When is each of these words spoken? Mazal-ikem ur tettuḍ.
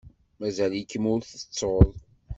Mazal-ikem 0.39 1.03
ur 1.13 1.19
tettuḍ. 1.29 1.89